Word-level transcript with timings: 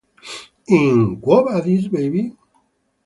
In 0.77 0.97
"Quo 1.23 1.37
vadis, 1.45 1.85
baby? 1.95 2.23